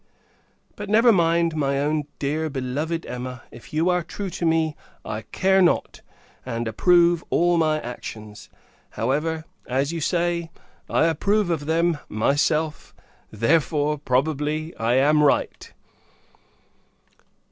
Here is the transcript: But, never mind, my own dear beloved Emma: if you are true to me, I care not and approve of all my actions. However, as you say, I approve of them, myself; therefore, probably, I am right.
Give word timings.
But, 0.75 0.89
never 0.89 1.11
mind, 1.11 1.55
my 1.55 1.77
own 1.79 2.05
dear 2.17 2.49
beloved 2.49 3.05
Emma: 3.05 3.43
if 3.51 3.71
you 3.71 3.87
are 3.89 4.01
true 4.01 4.31
to 4.31 4.47
me, 4.47 4.75
I 5.05 5.21
care 5.21 5.61
not 5.61 6.01
and 6.43 6.67
approve 6.67 7.21
of 7.21 7.27
all 7.29 7.57
my 7.59 7.79
actions. 7.79 8.49
However, 8.89 9.45
as 9.67 9.93
you 9.93 10.01
say, 10.01 10.49
I 10.89 11.05
approve 11.05 11.51
of 11.51 11.67
them, 11.67 11.99
myself; 12.09 12.95
therefore, 13.29 13.99
probably, 13.99 14.75
I 14.75 14.95
am 14.95 15.21
right. 15.21 15.71